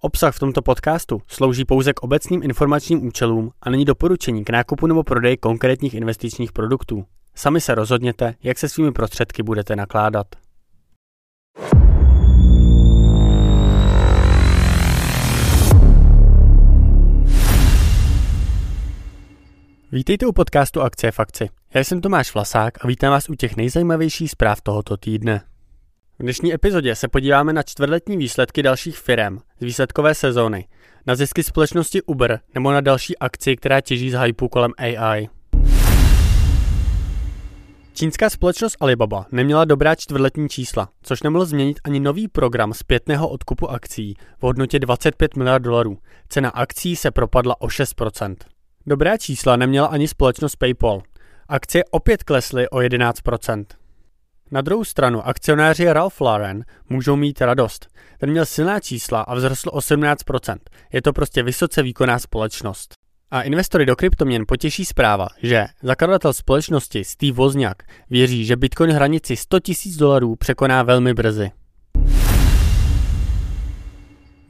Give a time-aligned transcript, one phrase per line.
[0.00, 4.86] Obsah v tomto podcastu slouží pouze k obecným informačním účelům a není doporučení k nákupu
[4.86, 7.04] nebo prodeji konkrétních investičních produktů.
[7.34, 10.26] Sami se rozhodněte, jak se svými prostředky budete nakládat.
[19.92, 21.48] Vítejte u podcastu Akcie Fakci.
[21.74, 25.47] Já jsem Tomáš Vlasák a vítám vás u těch nejzajímavějších zpráv tohoto týdne.
[26.20, 30.68] V dnešní epizodě se podíváme na čtvrtletní výsledky dalších firm z výsledkové sezóny,
[31.06, 35.28] na zisky společnosti Uber nebo na další akci, která těží z hypu kolem AI.
[37.94, 43.70] Čínská společnost Alibaba neměla dobrá čtvrtletní čísla, což nemohl změnit ani nový program zpětného odkupu
[43.70, 45.98] akcí v hodnotě 25 miliard dolarů.
[46.28, 48.36] Cena akcí se propadla o 6%.
[48.86, 51.02] Dobrá čísla neměla ani společnost PayPal.
[51.48, 53.64] Akcie opět klesly o 11%.
[54.50, 57.86] Na druhou stranu akcionáři Ralph Lauren můžou mít radost.
[58.18, 60.56] Ten měl silná čísla a vzrostl 18%.
[60.92, 62.92] Je to prostě vysoce výkonná společnost.
[63.30, 69.36] A investory do kryptoměn potěší zpráva, že zakladatel společnosti Steve Wozniak věří, že Bitcoin hranici
[69.36, 71.50] 100 000 dolarů překoná velmi brzy.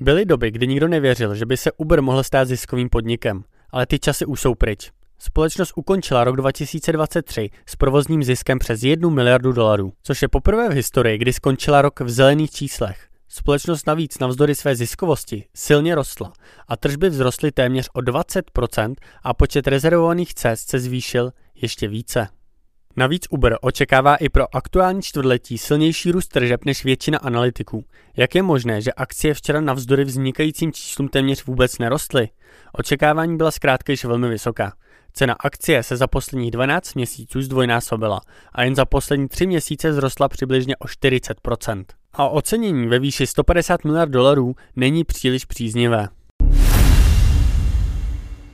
[0.00, 3.98] Byly doby, kdy nikdo nevěřil, že by se Uber mohl stát ziskovým podnikem, ale ty
[3.98, 4.90] časy už jsou pryč.
[5.20, 10.72] Společnost ukončila rok 2023 s provozním ziskem přes 1 miliardu dolarů, což je poprvé v
[10.72, 13.08] historii, kdy skončila rok v zelených číslech.
[13.28, 16.32] Společnost navíc navzdory své ziskovosti silně rostla
[16.68, 22.28] a tržby vzrostly téměř o 20% a počet rezervovaných cest se zvýšil ještě více.
[22.98, 27.84] Navíc Uber očekává i pro aktuální čtvrtletí silnější růst tržeb než většina analytiků.
[28.16, 32.28] Jak je možné, že akcie včera navzdory vznikajícím číslům téměř vůbec nerostly?
[32.72, 34.72] Očekávání byla zkrátka již velmi vysoká.
[35.12, 38.20] Cena akcie se za posledních 12 měsíců zdvojnásobila
[38.52, 41.84] a jen za poslední 3 měsíce zrostla přibližně o 40%.
[42.12, 46.08] A ocenění ve výši 150 miliard dolarů není příliš příznivé.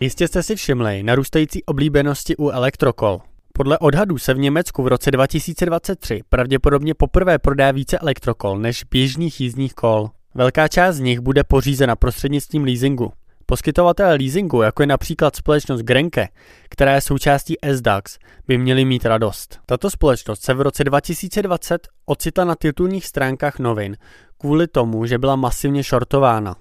[0.00, 3.20] Jistě jste si všimli narůstající oblíbenosti u elektrokol.
[3.58, 9.40] Podle odhadů se v Německu v roce 2023 pravděpodobně poprvé prodá více elektrokol než běžných
[9.40, 10.10] jízdních kol.
[10.34, 13.12] Velká část z nich bude pořízena prostřednictvím leasingu.
[13.46, 16.28] Poskytovatelé leasingu, jako je například společnost Grenke,
[16.68, 19.58] která je součástí SDAX, by měli mít radost.
[19.66, 23.96] Tato společnost se v roce 2020 ocitla na titulních stránkách novin
[24.38, 26.56] kvůli tomu, že byla masivně shortována.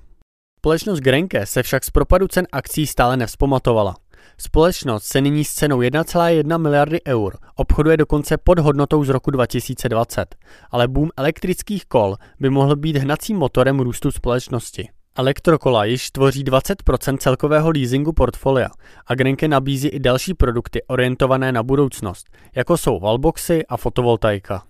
[0.60, 3.96] Společnost Grenke se však z propadu cen akcí stále nevzpomatovala.
[4.38, 10.36] Společnost se nyní s cenou 1,1 miliardy eur obchoduje dokonce pod hodnotou z roku 2020,
[10.72, 14.90] ale boom elektrických kol by mohl být hnacím motorem růstu společnosti.
[15.16, 18.70] Elektrokola již tvoří 20% celkového leasingu portfolia
[19.08, 24.64] a Grenke nabízí i další produkty orientované na budoucnost, jako jsou wallboxy a fotovoltaika.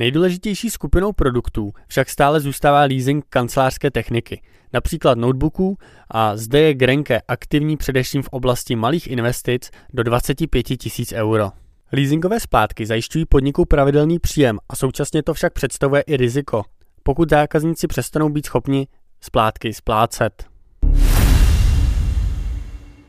[0.00, 5.78] Nejdůležitější skupinou produktů však stále zůstává leasing kancelářské techniky, například notebooků
[6.10, 11.50] a zde je Grenke aktivní především v oblasti malých investic do 25 tisíc euro.
[11.92, 16.62] Leasingové splátky zajišťují podniku pravidelný příjem a současně to však představuje i riziko,
[17.02, 18.86] pokud zákazníci přestanou být schopni
[19.20, 20.44] splátky splácet.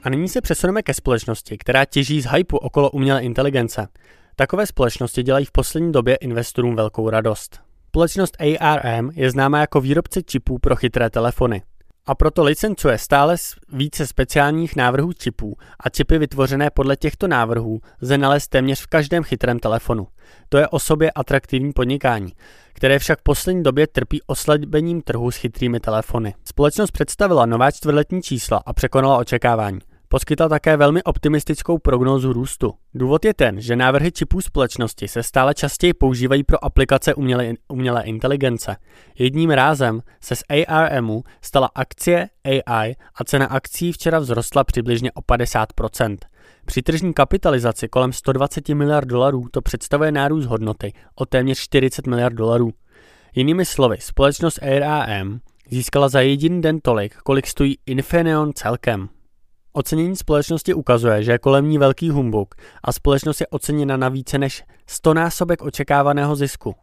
[0.04, 3.88] A nyní se přesuneme ke společnosti, která těží z hypu okolo umělé inteligence.
[4.36, 7.60] Takové společnosti dělají v poslední době investorům velkou radost.
[7.88, 11.62] Společnost ARM je známá jako výrobce čipů pro chytré telefony
[12.06, 13.36] a proto licencuje stále
[13.74, 19.24] více speciálních návrhů čipů a čipy vytvořené podle těchto návrhů lze nalézt téměř v každém
[19.24, 20.08] chytrém telefonu.
[20.50, 22.34] To je o sobě atraktivní podnikání,
[22.74, 26.36] které však v poslední době trpí oslabením trhu s chytrými telefony.
[26.46, 29.80] Společnost představila nová čtvrtletní čísla a překonala očekávání.
[30.12, 32.74] Poskytla také velmi optimistickou prognózu růstu.
[32.94, 38.04] Důvod je ten, že návrhy čipů společnosti se stále častěji používají pro aplikace umělé, umělé
[38.04, 38.76] inteligence.
[39.20, 45.22] Jedním rázem se z ARMu stala akcie AI a cena akcí včera vzrostla přibližně o
[45.22, 46.18] 50%.
[46.66, 52.34] Při tržní kapitalizaci kolem 120 miliard dolarů to představuje nárůst hodnoty o téměř 40 miliard
[52.34, 52.72] dolarů.
[53.36, 55.40] Jinými slovy, společnost ARM
[55.70, 59.10] získala za jediný den tolik, kolik stojí Infineon celkem.
[59.74, 64.38] Ocenění společnosti ukazuje, že je kolem ní velký humbuk a společnost je oceněna na více
[64.38, 66.76] než 100 násobek očekávaného zisku.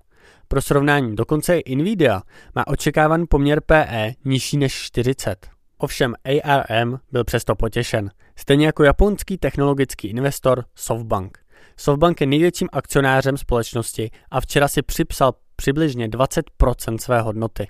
[0.49, 2.23] Pro srovnání, dokonce i Nvidia
[2.55, 5.49] má očekávaný poměr PE nižší než 40.
[5.79, 6.15] Ovšem
[6.45, 11.39] ARM byl přesto potěšen, stejně jako japonský technologický investor SoftBank.
[11.77, 17.67] SoftBank je největším akcionářem společnosti a včera si připsal přibližně 20% své hodnoty.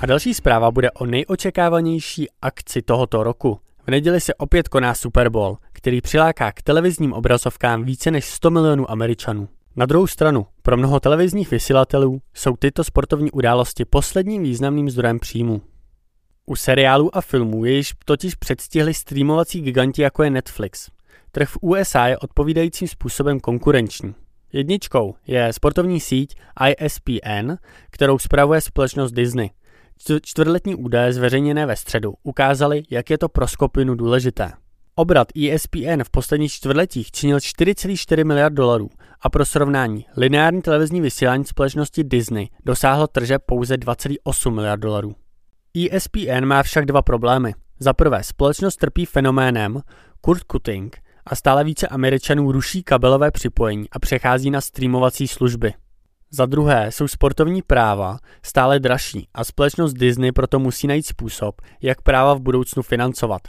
[0.00, 3.60] A další zpráva bude o nejočekávanější akci tohoto roku.
[3.86, 8.50] V neděli se opět koná Super Bowl, který přiláká k televizním obrazovkám více než 100
[8.50, 9.48] milionů Američanů.
[9.76, 15.62] Na druhou stranu, pro mnoho televizních vysílatelů jsou tyto sportovní události posledním významným zdrojem příjmu.
[16.46, 20.90] U seriálů a filmů je již totiž předstihli streamovací giganti jako je Netflix.
[21.32, 24.14] Trh v USA je odpovídajícím způsobem konkurenční.
[24.52, 26.34] Jedničkou je sportovní síť
[26.68, 27.52] ISPN,
[27.90, 29.50] kterou spravuje společnost Disney.
[30.22, 34.52] Čtvrtletní údaje zveřejněné ve středu ukázaly, jak je to pro skupinu důležité.
[34.94, 41.44] Obrat ESPN v posledních čtvrtletích činil 4,4 miliard dolarů a pro srovnání lineární televizní vysílání
[41.44, 45.14] společnosti Disney dosáhlo tržeb pouze 2,8 miliard dolarů.
[45.90, 47.54] ESPN má však dva problémy.
[47.78, 49.80] Za prvé, společnost trpí fenoménem
[50.20, 55.74] Kurt Cutting a stále více Američanů ruší kabelové připojení a přechází na streamovací služby.
[56.32, 62.02] Za druhé jsou sportovní práva stále dražší a společnost Disney proto musí najít způsob, jak
[62.02, 63.42] práva v budoucnu financovat.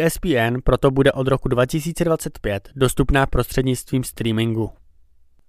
[0.00, 4.70] ESPN proto bude od roku 2025 dostupná prostřednictvím streamingu.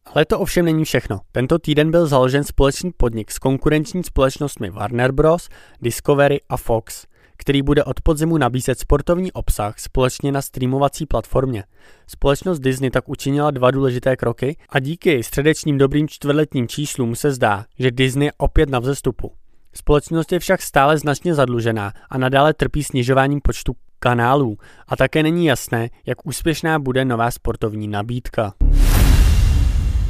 [0.06, 1.20] Ale to ovšem není všechno.
[1.32, 5.50] Tento týden byl založen společný podnik s konkurenční společnostmi Warner Bros.,
[5.82, 7.06] Discovery a Fox,
[7.38, 11.64] který bude od podzimu nabízet sportovní obsah společně na streamovací platformě.
[12.08, 17.66] Společnost Disney tak učinila dva důležité kroky a díky středečním dobrým čtvrtletním číslům se zdá,
[17.80, 19.32] že Disney opět na vzestupu.
[19.76, 24.58] Společnost je však stále značně zadlužená a nadále trpí snižováním počtu kanálů
[24.88, 28.54] a také není jasné, jak úspěšná bude nová sportovní nabídka.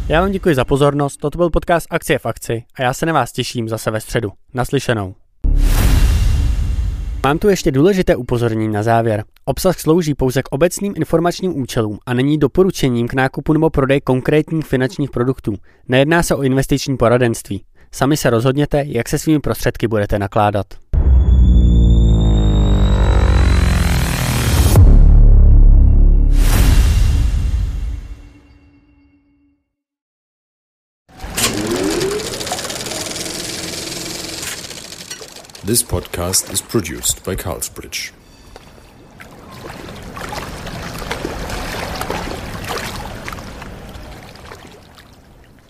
[0.08, 3.14] Já vám děkuji za pozornost, toto byl podcast Akcie v akci a já se na
[3.14, 4.32] vás těším zase ve středu.
[4.54, 5.23] Naslyšenou.
[7.26, 9.24] Mám tu ještě důležité upozornění na závěr.
[9.46, 14.66] Obsah slouží pouze k obecným informačním účelům a není doporučením k nákupu nebo prodeji konkrétních
[14.66, 15.56] finančních produktů.
[15.88, 17.64] Nejedná se o investiční poradenství.
[17.92, 20.66] Sami se rozhodněte, jak se svými prostředky budete nakládat.
[35.66, 38.12] This podcast is produced by Carlsbridge.